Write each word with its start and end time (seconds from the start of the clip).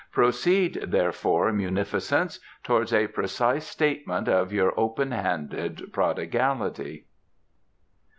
Proceed, 0.11 0.83
therefore, 0.87 1.53
munificence, 1.53 2.39
towards 2.63 2.91
a 2.91 3.05
precise 3.05 3.67
statement 3.67 4.27
of 4.27 4.51
your 4.51 4.73
open 4.75 5.11
handed 5.11 5.93
prodigality." 5.93 7.05